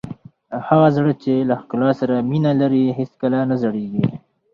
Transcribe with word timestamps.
هغه 0.67 0.87
زړه 0.95 1.11
چې 1.23 1.33
له 1.49 1.55
ښکلا 1.61 1.91
سره 1.99 2.15
مینه 2.29 2.51
لري 2.61 2.83
هېڅکله 2.99 3.37
نه 3.49 3.55
زړیږي. 3.63 4.05